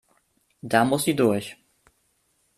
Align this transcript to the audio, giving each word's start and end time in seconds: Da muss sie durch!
Da 0.63 0.83
muss 0.83 1.03
sie 1.03 1.15
durch! 1.15 1.57